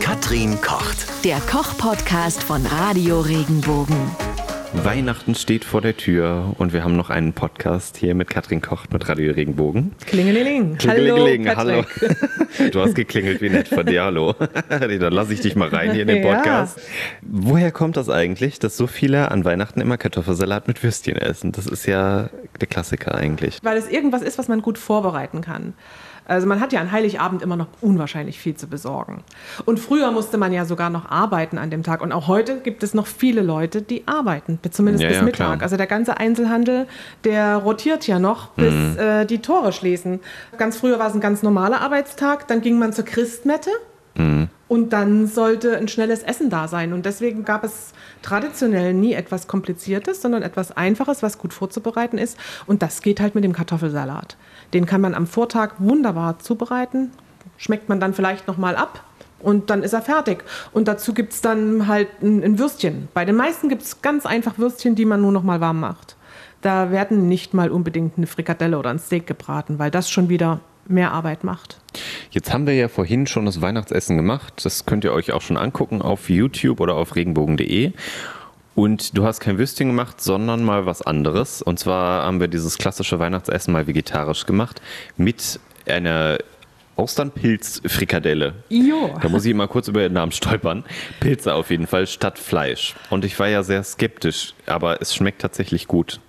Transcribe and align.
Katrin 0.00 0.60
kocht. 0.60 1.06
Der 1.24 1.38
Koch-Podcast 1.40 2.42
von 2.42 2.64
Radio 2.66 3.20
Regenbogen. 3.20 3.96
Weihnachten 4.72 5.34
steht 5.34 5.64
vor 5.64 5.80
der 5.80 5.96
Tür 5.96 6.54
und 6.58 6.72
wir 6.72 6.84
haben 6.84 6.96
noch 6.96 7.10
einen 7.10 7.32
Podcast 7.32 7.96
hier 7.96 8.14
mit 8.14 8.28
Katrin 8.28 8.60
Kocht 8.60 8.92
mit 8.92 9.08
Radio 9.08 9.32
Regenbogen. 9.32 9.92
Klingelingeling. 10.06 10.76
Klingelingeling, 10.76 11.48
hallo. 11.56 11.84
hallo. 12.00 12.70
Du 12.70 12.80
hast 12.80 12.94
geklingelt, 12.94 13.40
wie 13.40 13.48
nett 13.50 13.68
von 13.68 13.86
dir, 13.86 14.04
hallo. 14.04 14.34
Dann 14.68 15.12
lasse 15.12 15.32
ich 15.32 15.40
dich 15.40 15.56
mal 15.56 15.68
rein 15.68 15.92
hier 15.92 16.02
in 16.02 16.08
den 16.08 16.22
Ja. 16.24 16.34
Podcast. 16.34 16.80
Woher 17.22 17.70
kommt 17.72 17.96
das 17.96 18.08
eigentlich, 18.10 18.58
dass 18.58 18.76
so 18.76 18.86
viele 18.86 19.30
an 19.30 19.44
Weihnachten 19.44 19.80
immer 19.80 19.96
Kartoffelsalat 19.96 20.68
mit 20.68 20.82
Würstchen 20.82 21.16
essen? 21.16 21.52
Das 21.52 21.66
ist 21.66 21.86
ja 21.86 22.28
der 22.60 22.68
Klassiker 22.68 23.14
eigentlich. 23.14 23.58
Weil 23.62 23.76
es 23.78 23.88
irgendwas 23.88 24.22
ist, 24.22 24.38
was 24.38 24.48
man 24.48 24.62
gut 24.62 24.78
vorbereiten 24.78 25.40
kann. 25.40 25.74
Also 26.28 26.46
man 26.46 26.60
hat 26.60 26.72
ja 26.72 26.80
an 26.80 26.92
Heiligabend 26.92 27.42
immer 27.42 27.56
noch 27.56 27.68
unwahrscheinlich 27.80 28.38
viel 28.38 28.54
zu 28.56 28.66
besorgen. 28.66 29.22
Und 29.64 29.78
früher 29.78 30.10
musste 30.10 30.38
man 30.38 30.52
ja 30.52 30.64
sogar 30.64 30.90
noch 30.90 31.08
arbeiten 31.10 31.56
an 31.58 31.70
dem 31.70 31.82
Tag. 31.82 32.02
Und 32.02 32.12
auch 32.12 32.26
heute 32.26 32.60
gibt 32.60 32.82
es 32.82 32.94
noch 32.94 33.06
viele 33.06 33.42
Leute, 33.42 33.80
die 33.82 34.06
arbeiten, 34.06 34.58
zumindest 34.70 35.02
Ja, 35.02 35.08
bis 35.08 35.18
ja, 35.18 35.22
Mittag. 35.22 35.36
klar. 35.36 35.62
Also 35.62 35.76
der 35.76 35.86
ganze 35.86 36.16
Einzelhandel, 36.18 36.86
der 37.24 37.56
rotiert 37.56 38.06
ja 38.06 38.18
noch, 38.18 38.48
bis 38.50 38.72
Mhm. 38.74 38.98
äh, 38.98 39.24
die 39.24 39.38
Tore 39.38 39.72
schließen. 39.72 40.20
Ganz 40.58 40.76
früher 40.76 40.98
war 40.98 41.08
es 41.08 41.14
ein 41.14 41.20
ganz 41.20 41.42
normaler 41.42 41.80
Arbeitstag, 41.80 42.48
dann 42.48 42.60
ging 42.60 42.78
man 42.78 42.92
zur 42.92 43.04
Christmette. 43.04 43.70
Mhm. 44.16 44.48
Und 44.68 44.92
dann 44.92 45.26
sollte 45.28 45.76
ein 45.76 45.86
schnelles 45.86 46.22
Essen 46.22 46.50
da 46.50 46.66
sein. 46.66 46.92
Und 46.92 47.06
deswegen 47.06 47.44
gab 47.44 47.62
es 47.62 47.92
traditionell 48.22 48.94
nie 48.94 49.12
etwas 49.12 49.46
Kompliziertes, 49.46 50.20
sondern 50.20 50.42
etwas 50.42 50.76
Einfaches, 50.76 51.22
was 51.22 51.38
gut 51.38 51.54
vorzubereiten 51.54 52.18
ist. 52.18 52.36
Und 52.66 52.82
das 52.82 53.00
geht 53.00 53.20
halt 53.20 53.34
mit 53.34 53.44
dem 53.44 53.52
Kartoffelsalat. 53.52 54.36
Den 54.74 54.86
kann 54.86 55.00
man 55.00 55.14
am 55.14 55.26
Vortag 55.26 55.74
wunderbar 55.78 56.40
zubereiten. 56.40 57.12
Schmeckt 57.58 57.88
man 57.88 58.00
dann 58.00 58.12
vielleicht 58.12 58.48
nochmal 58.48 58.74
ab. 58.74 59.04
Und 59.38 59.70
dann 59.70 59.82
ist 59.84 59.92
er 59.92 60.02
fertig. 60.02 60.42
Und 60.72 60.88
dazu 60.88 61.14
gibt 61.14 61.32
es 61.32 61.40
dann 61.40 61.86
halt 61.86 62.08
ein, 62.22 62.42
ein 62.42 62.58
Würstchen. 62.58 63.08
Bei 63.14 63.24
den 63.24 63.36
meisten 63.36 63.68
gibt 63.68 63.82
es 63.82 64.02
ganz 64.02 64.26
einfach 64.26 64.58
Würstchen, 64.58 64.96
die 64.96 65.04
man 65.04 65.20
nur 65.20 65.30
noch 65.30 65.44
mal 65.44 65.60
warm 65.60 65.78
macht. 65.78 66.16
Da 66.62 66.90
werden 66.90 67.28
nicht 67.28 67.54
mal 67.54 67.70
unbedingt 67.70 68.16
eine 68.16 68.26
Frikadelle 68.26 68.78
oder 68.78 68.90
ein 68.90 68.98
Steak 68.98 69.26
gebraten, 69.26 69.78
weil 69.78 69.92
das 69.92 70.10
schon 70.10 70.28
wieder 70.28 70.60
mehr 70.88 71.12
Arbeit 71.12 71.44
macht. 71.44 71.78
Jetzt 72.30 72.52
haben 72.52 72.66
wir 72.66 72.74
ja 72.74 72.88
vorhin 72.88 73.26
schon 73.26 73.46
das 73.46 73.60
Weihnachtsessen 73.60 74.16
gemacht. 74.16 74.64
Das 74.64 74.86
könnt 74.86 75.04
ihr 75.04 75.12
euch 75.12 75.32
auch 75.32 75.42
schon 75.42 75.56
angucken 75.56 76.02
auf 76.02 76.28
YouTube 76.28 76.80
oder 76.80 76.94
auf 76.94 77.16
regenbogen.de. 77.16 77.92
Und 78.74 79.16
du 79.16 79.24
hast 79.24 79.40
kein 79.40 79.58
Würstchen 79.58 79.88
gemacht, 79.88 80.20
sondern 80.20 80.62
mal 80.62 80.84
was 80.84 81.00
anderes. 81.00 81.62
Und 81.62 81.78
zwar 81.78 82.24
haben 82.24 82.40
wir 82.40 82.48
dieses 82.48 82.76
klassische 82.76 83.18
Weihnachtsessen 83.18 83.72
mal 83.72 83.86
vegetarisch 83.86 84.44
gemacht 84.44 84.82
mit 85.16 85.58
einer 85.86 86.38
Austernpilz-Frikadelle. 86.96 88.54
Jo. 88.68 89.14
Da 89.20 89.28
muss 89.28 89.44
ich 89.44 89.54
mal 89.54 89.68
kurz 89.68 89.88
über 89.88 90.00
den 90.00 90.14
Namen 90.14 90.32
stolpern. 90.32 90.84
Pilze 91.20 91.54
auf 91.54 91.70
jeden 91.70 91.86
Fall 91.86 92.06
statt 92.06 92.38
Fleisch. 92.38 92.94
Und 93.10 93.24
ich 93.24 93.38
war 93.38 93.48
ja 93.48 93.62
sehr 93.62 93.82
skeptisch, 93.82 94.54
aber 94.66 95.00
es 95.00 95.14
schmeckt 95.14 95.40
tatsächlich 95.40 95.86
gut. 95.88 96.20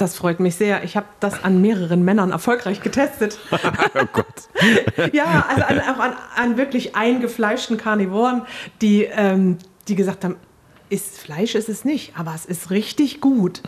Das 0.00 0.16
freut 0.16 0.40
mich 0.40 0.54
sehr. 0.54 0.82
Ich 0.82 0.96
habe 0.96 1.06
das 1.20 1.44
an 1.44 1.60
mehreren 1.60 2.02
Männern 2.02 2.30
erfolgreich 2.30 2.80
getestet. 2.80 3.38
Oh 3.92 4.06
Gott. 4.12 4.24
ja, 5.12 5.44
also 5.48 5.62
an, 5.62 5.80
auch 5.80 5.98
an, 5.98 6.12
an 6.36 6.56
wirklich 6.56 6.96
eingefleischten 6.96 7.76
Karnivoren, 7.76 8.42
die, 8.80 9.02
ähm, 9.04 9.58
die 9.88 9.96
gesagt 9.96 10.24
haben, 10.24 10.36
ist 10.88 11.18
Fleisch 11.18 11.54
ist 11.54 11.68
es 11.68 11.84
nicht, 11.84 12.12
aber 12.16 12.32
es 12.34 12.46
ist 12.46 12.70
richtig 12.70 13.20
gut. 13.20 13.62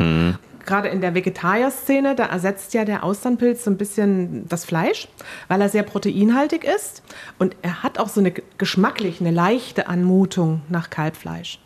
Gerade 0.65 0.89
in 0.89 1.01
der 1.01 1.15
Vegetarier-Szene, 1.15 2.15
da 2.15 2.27
ersetzt 2.27 2.73
ja 2.73 2.85
der 2.85 3.05
Austernpilz 3.05 3.65
so 3.65 3.71
ein 3.71 3.77
bisschen 3.77 4.49
das 4.49 4.65
Fleisch, 4.65 5.09
weil 5.49 5.61
er 5.61 5.69
sehr 5.69 5.83
proteinhaltig 5.83 6.65
ist. 6.65 7.03
Und 7.39 7.57
er 7.63 7.83
hat 7.83 7.99
auch 7.99 8.09
so 8.09 8.21
eine 8.21 8.33
geschmacklich, 8.59 9.21
eine 9.21 9.33
leichte 9.33 9.89
Anmutung 9.89 10.63
nach 10.69 10.89
Kalbfleisch. 10.89 11.59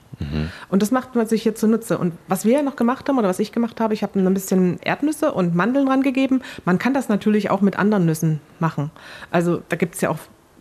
Und 0.71 0.83
das 0.83 0.91
macht 0.91 1.15
man 1.15 1.27
sich 1.27 1.43
hier 1.43 1.55
zunutze. 1.55 1.99
Und 1.99 2.15
was 2.29 2.45
wir 2.45 2.55
ja 2.55 2.63
noch 2.63 2.77
gemacht 2.77 3.09
haben 3.09 3.19
oder 3.19 3.29
was 3.29 3.39
ich 3.39 3.53
gemacht 3.53 3.81
habe, 3.81 3.93
ich 3.95 4.03
habe 4.03 4.19
ein 4.19 4.35
bisschen 4.35 4.79
Erdnüsse 4.83 5.33
und 5.33 5.55
Mandeln 5.55 5.87
dran 5.87 6.03
gegeben. 6.03 6.41
Man 6.65 6.79
kann 6.79 6.95
das 6.95 7.09
natürlich 7.09 7.51
auch 7.51 7.61
mit 7.61 7.79
anderen 7.79 8.07
Nüssen 8.07 8.41
machen. 8.59 8.91
Also 9.31 9.63
da 9.69 9.77
gibt 9.77 9.95
es 9.97 10.01
ja 10.01 10.11
auch 10.11 10.19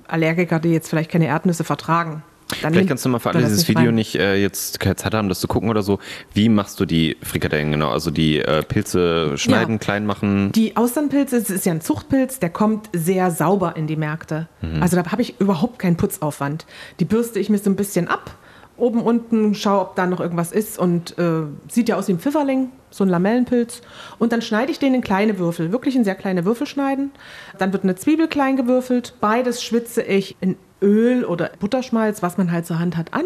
Allergiker, 0.07 0.59
die 0.59 0.69
jetzt 0.69 0.89
vielleicht 0.89 1.09
keine 1.11 1.27
Erdnüsse 1.27 1.63
vertragen. 1.63 2.23
Dann 2.61 2.73
Vielleicht 2.73 2.89
kannst 2.89 3.03
du 3.03 3.09
mal 3.09 3.17
für 3.17 3.29
alle 3.29 3.41
das 3.41 3.49
dieses 3.49 3.67
Video 3.67 3.85
rein. 3.85 3.95
nicht 3.95 4.15
äh, 4.17 4.35
jetzt 4.35 4.79
keine 4.79 4.95
Zeit 4.95 5.15
haben, 5.15 5.29
das 5.29 5.39
zu 5.39 5.47
gucken 5.47 5.67
oder 5.67 5.81
so. 5.81 5.97
Wie 6.35 6.47
machst 6.47 6.79
du 6.79 6.85
die 6.85 7.17
Frikadellen 7.23 7.71
genau? 7.71 7.89
Also 7.89 8.11
die 8.11 8.37
äh, 8.39 8.61
Pilze 8.61 9.35
schneiden, 9.35 9.73
Ja. 9.75 9.79
klein 9.79 10.05
machen. 10.05 10.51
Die 10.51 10.77
Austernpilze, 10.77 11.37
es 11.37 11.49
ist 11.49 11.65
ja 11.65 11.71
ein 11.71 11.81
Zuchtpilz, 11.81 12.37
der 12.37 12.51
kommt 12.51 12.89
sehr 12.93 13.31
sauber 13.31 13.75
in 13.75 13.87
die 13.87 13.95
Märkte. 13.95 14.47
Also 14.79 14.95
da 14.95 15.11
habe 15.11 15.23
ich 15.23 15.39
überhaupt 15.41 15.79
keinen 15.79 15.97
Putzaufwand. 15.97 16.67
Die 16.99 17.05
bürste 17.05 17.39
ich 17.39 17.49
mir 17.49 17.57
so 17.57 17.69
ein 17.71 17.75
bisschen 17.75 18.07
ab, 18.07 18.35
oben, 18.77 19.01
unten, 19.01 19.55
schaue, 19.55 19.81
ob 19.81 19.95
da 19.95 20.05
noch 20.05 20.19
irgendwas 20.19 20.51
ist 20.51 20.77
und 20.77 21.17
äh, 21.17 21.43
sieht 21.69 21.89
ja 21.89 21.95
aus 21.95 22.07
wie 22.07 22.13
ein 22.13 22.19
Pfifferling, 22.19 22.71
so 22.89 23.03
ein 23.03 23.09
Lamellenpilz. 23.09 23.81
Und 24.19 24.31
dann 24.31 24.41
schneide 24.41 24.71
ich 24.71 24.79
den 24.79 24.93
in 24.93 25.01
kleine 25.01 25.39
Würfel, 25.39 25.71
wirklich 25.71 25.95
in 25.95 26.03
sehr 26.03 26.15
kleine 26.15 26.45
Würfel 26.45 26.67
schneiden. 26.67 27.11
Dann 27.57 27.73
wird 27.73 27.83
eine 27.83 27.95
Zwiebel 27.95 28.27
klein 28.27 28.57
gewürfelt. 28.57 29.15
Beides 29.21 29.63
schwitze 29.63 30.01
ich 30.01 30.35
in 30.41 30.57
Öl 30.81 31.25
oder 31.25 31.51
Butterschmalz, 31.59 32.21
was 32.21 32.37
man 32.37 32.51
halt 32.51 32.65
zur 32.65 32.79
Hand 32.79 32.97
hat, 32.97 33.13
an. 33.13 33.25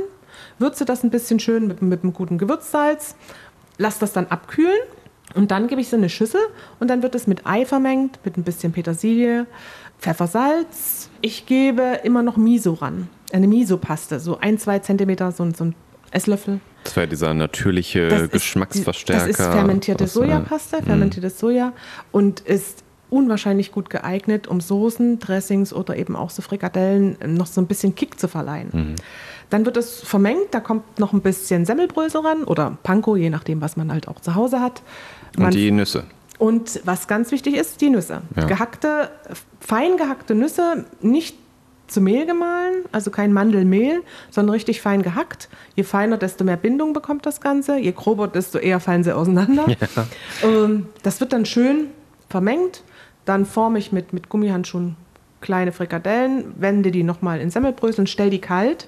Würze 0.59 0.85
das 0.85 1.03
ein 1.03 1.09
bisschen 1.09 1.39
schön 1.39 1.67
mit, 1.67 1.81
mit 1.81 2.03
einem 2.03 2.13
guten 2.13 2.37
Gewürzsalz. 2.37 3.15
Lass 3.77 3.99
das 3.99 4.13
dann 4.13 4.27
abkühlen 4.27 4.79
und 5.35 5.51
dann 5.51 5.67
gebe 5.67 5.81
ich 5.81 5.89
so 5.89 5.97
eine 5.97 6.09
Schüssel 6.09 6.41
und 6.79 6.89
dann 6.89 7.03
wird 7.03 7.15
es 7.15 7.27
mit 7.27 7.45
Ei 7.45 7.65
vermengt, 7.65 8.19
mit 8.25 8.37
ein 8.37 8.43
bisschen 8.43 8.71
Petersilie, 8.71 9.45
Pfeffersalz. 9.99 11.09
Ich 11.21 11.45
gebe 11.45 11.99
immer 12.03 12.23
noch 12.23 12.37
Miso 12.37 12.73
ran, 12.73 13.09
eine 13.33 13.47
Miso-Paste, 13.47 14.19
so 14.19 14.37
ein, 14.39 14.57
zwei 14.57 14.79
Zentimeter, 14.79 15.31
so, 15.31 15.43
ein- 15.43 15.53
so 15.53 15.65
ein 15.65 15.75
Esslöffel. 16.11 16.59
Das 16.83 16.95
wäre 16.95 17.07
dieser 17.07 17.33
natürliche 17.33 18.07
Das 18.07 18.21
ist- 18.23 18.31
Geschmacksverstärker. 18.31 19.27
Das 19.27 19.39
ist 19.39 19.45
fermentierte 19.45 20.05
aus, 20.05 20.09
äh, 20.11 20.13
Sojapaste, 20.13 20.83
fermentiertes 20.83 21.37
Soja 21.39 21.73
und 22.11 22.39
ist 22.41 22.83
unwahrscheinlich 23.11 23.71
gut 23.71 23.89
geeignet, 23.89 24.47
um 24.47 24.61
Soßen, 24.61 25.19
Dressings 25.19 25.73
oder 25.73 25.97
eben 25.97 26.15
auch 26.15 26.29
so 26.29 26.41
Frikadellen 26.41 27.17
noch 27.25 27.47
so 27.47 27.59
ein 27.59 27.65
bisschen 27.67 27.95
Kick 27.95 28.19
zu 28.19 28.27
verleihen. 28.27 28.95
Dann 29.49 29.65
wird 29.65 29.77
es 29.77 29.99
vermengt, 30.01 30.47
da 30.51 30.59
kommt 30.59 30.99
noch 30.99 31.11
ein 31.13 31.21
bisschen 31.21 31.65
Semmelbrösel 31.65 32.21
ran 32.21 32.43
oder 32.43 32.77
Panko, 32.83 33.15
je 33.15 33.29
nachdem, 33.31 33.61
was 33.61 33.77
man 33.77 33.91
halt 33.91 34.07
auch 34.07 34.19
zu 34.19 34.35
Hause 34.35 34.61
hat. 34.61 34.83
Und 35.37 35.43
Man- 35.43 35.51
die 35.51 35.71
Nüsse. 35.71 36.03
und 36.37 36.81
was 36.85 37.07
ganz 37.07 37.31
wichtig 37.31 37.55
ist, 37.55 37.81
die 37.81 37.89
Nüsse. 37.89 38.21
Ja. 38.35 38.45
Gehackte, 38.45 39.09
fein 39.59 39.97
gehackte 39.97 40.35
Nüsse, 40.35 40.85
nicht 41.01 41.35
zu 41.89 42.01
Mehl 42.01 42.25
gemahlen, 42.25 42.85
also 42.91 43.11
kein 43.11 43.33
Mandelmehl, 43.33 44.01
sondern 44.29 44.53
richtig 44.53 44.81
fein 44.81 45.01
gehackt. 45.01 45.49
Je 45.75 45.83
feiner, 45.83 46.17
desto 46.17 46.43
mehr 46.43 46.57
Bindung 46.57 46.93
bekommt 46.93 47.25
das 47.25 47.41
Ganze. 47.41 47.77
Je 47.77 47.91
grober, 47.91 48.27
desto 48.27 48.57
eher 48.57 48.79
fallen 48.79 49.03
sie 49.03 49.15
auseinander. 49.15 49.65
Ähm, 50.43 50.87
das 51.03 51.19
wird 51.19 51.33
dann 51.33 51.45
schön 51.45 51.87
vermengt. 52.29 52.83
Dann 53.25 53.45
forme 53.45 53.79
ich 53.79 53.91
mit, 53.91 54.13
mit 54.13 54.29
Gummihandschuhen 54.29 54.95
kleine 55.41 55.71
Frikadellen, 55.71 56.53
wende 56.57 56.91
die 56.91 57.03
nochmal 57.03 57.41
in 57.41 57.49
Semmelbröseln, 57.49 58.07
stell 58.07 58.29
die 58.29 58.39
kalt. 58.39 58.87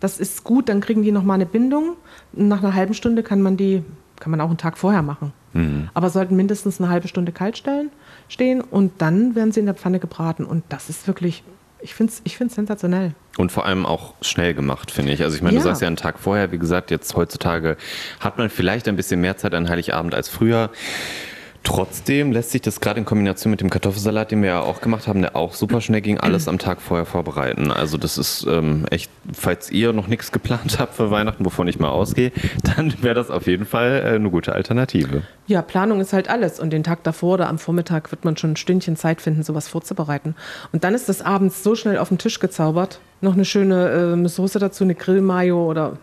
Das 0.00 0.20
ist 0.20 0.44
gut, 0.44 0.68
dann 0.68 0.80
kriegen 0.80 1.02
die 1.02 1.12
nochmal 1.12 1.36
eine 1.36 1.46
Bindung. 1.46 1.96
Nach 2.32 2.62
einer 2.62 2.74
halben 2.74 2.94
Stunde 2.94 3.22
kann 3.22 3.42
man 3.42 3.56
die, 3.56 3.82
kann 4.20 4.30
man 4.30 4.40
auch 4.40 4.48
einen 4.48 4.58
Tag 4.58 4.78
vorher 4.78 5.02
machen. 5.02 5.32
Aber 5.94 6.10
sollten 6.10 6.36
mindestens 6.36 6.80
eine 6.80 6.90
halbe 6.90 7.08
Stunde 7.08 7.32
kalt 7.32 7.56
stellen, 7.56 7.90
stehen 8.28 8.60
und 8.60 8.92
dann 8.98 9.34
werden 9.34 9.52
sie 9.52 9.60
in 9.60 9.66
der 9.66 9.74
Pfanne 9.74 9.98
gebraten. 9.98 10.44
Und 10.44 10.64
das 10.68 10.90
ist 10.90 11.06
wirklich, 11.06 11.44
ich 11.86 11.94
finde 11.94 12.12
es 12.12 12.20
ich 12.24 12.36
find's 12.36 12.56
sensationell. 12.56 13.14
Und 13.38 13.52
vor 13.52 13.64
allem 13.64 13.86
auch 13.86 14.14
schnell 14.20 14.54
gemacht, 14.54 14.90
finde 14.90 15.12
ich. 15.12 15.22
Also 15.22 15.36
ich 15.36 15.42
meine, 15.42 15.54
Ja. 15.54 15.60
du 15.62 15.68
sagst 15.68 15.82
ja 15.82 15.86
einen 15.86 15.94
Tag 15.96 16.18
vorher, 16.18 16.50
wie 16.50 16.58
gesagt, 16.58 16.90
jetzt 16.90 17.14
heutzutage 17.14 17.76
hat 18.18 18.38
man 18.38 18.50
vielleicht 18.50 18.88
ein 18.88 18.96
bisschen 18.96 19.20
mehr 19.20 19.36
Zeit 19.36 19.54
an 19.54 19.68
Heiligabend 19.68 20.12
als 20.12 20.28
früher. 20.28 20.70
Trotzdem 21.66 22.30
lässt 22.30 22.52
sich 22.52 22.62
das 22.62 22.80
gerade 22.80 23.00
in 23.00 23.04
Kombination 23.04 23.50
mit 23.50 23.60
dem 23.60 23.70
Kartoffelsalat, 23.70 24.30
den 24.30 24.40
wir 24.40 24.50
ja 24.50 24.60
auch 24.60 24.80
gemacht 24.80 25.08
haben, 25.08 25.20
der 25.20 25.34
auch 25.34 25.52
super 25.52 25.80
schnell 25.80 26.00
ging, 26.00 26.16
alles 26.16 26.46
am 26.46 26.58
Tag 26.58 26.80
vorher 26.80 27.06
vorbereiten. 27.06 27.72
Also 27.72 27.98
das 27.98 28.18
ist 28.18 28.46
ähm, 28.48 28.86
echt, 28.92 29.10
falls 29.32 29.72
ihr 29.72 29.92
noch 29.92 30.06
nichts 30.06 30.30
geplant 30.30 30.78
habt 30.78 30.94
für 30.94 31.10
Weihnachten, 31.10 31.44
wovon 31.44 31.66
ich 31.66 31.80
mal 31.80 31.88
ausgehe, 31.88 32.30
dann 32.76 32.94
wäre 33.02 33.16
das 33.16 33.32
auf 33.32 33.48
jeden 33.48 33.66
Fall 33.66 34.00
äh, 34.04 34.14
eine 34.14 34.30
gute 34.30 34.52
Alternative. 34.52 35.24
Ja, 35.48 35.60
Planung 35.60 36.00
ist 36.00 36.12
halt 36.12 36.30
alles. 36.30 36.60
Und 36.60 36.70
den 36.70 36.84
Tag 36.84 37.02
davor 37.02 37.34
oder 37.34 37.48
am 37.48 37.58
Vormittag 37.58 38.12
wird 38.12 38.24
man 38.24 38.36
schon 38.36 38.52
ein 38.52 38.56
Stündchen 38.56 38.94
Zeit 38.94 39.20
finden, 39.20 39.42
sowas 39.42 39.66
vorzubereiten. 39.66 40.36
Und 40.70 40.84
dann 40.84 40.94
ist 40.94 41.08
das 41.08 41.20
abends 41.20 41.64
so 41.64 41.74
schnell 41.74 41.98
auf 41.98 42.10
den 42.10 42.18
Tisch 42.18 42.38
gezaubert. 42.38 43.00
Noch 43.20 43.34
eine 43.34 43.44
schöne 43.44 43.90
ähm, 43.90 44.28
Soße 44.28 44.60
dazu, 44.60 44.84
eine 44.84 44.94
Grillmayo 44.94 45.68
oder 45.68 45.98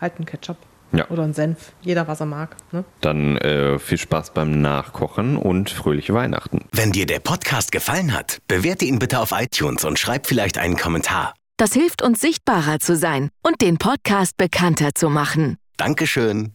halt 0.00 0.18
ein 0.18 0.26
Ketchup. 0.26 0.56
Ja. 0.96 1.08
Oder 1.10 1.24
ein 1.24 1.34
Senf. 1.34 1.72
Jeder, 1.82 2.08
was 2.08 2.20
er 2.20 2.26
mag. 2.26 2.56
Ne? 2.72 2.84
Dann 3.00 3.36
äh, 3.38 3.78
viel 3.78 3.98
Spaß 3.98 4.32
beim 4.32 4.60
Nachkochen 4.60 5.36
und 5.36 5.70
fröhliche 5.70 6.14
Weihnachten. 6.14 6.66
Wenn 6.72 6.92
dir 6.92 7.06
der 7.06 7.20
Podcast 7.20 7.72
gefallen 7.72 8.12
hat, 8.12 8.38
bewerte 8.48 8.84
ihn 8.84 8.98
bitte 8.98 9.20
auf 9.20 9.32
iTunes 9.32 9.84
und 9.84 9.98
schreib 9.98 10.26
vielleicht 10.26 10.58
einen 10.58 10.76
Kommentar. 10.76 11.34
Das 11.56 11.72
hilft 11.72 12.02
uns 12.02 12.20
sichtbarer 12.20 12.80
zu 12.80 12.96
sein 12.96 13.30
und 13.42 13.60
den 13.60 13.78
Podcast 13.78 14.36
bekannter 14.36 14.90
zu 14.94 15.08
machen. 15.08 15.56
Dankeschön. 15.76 16.52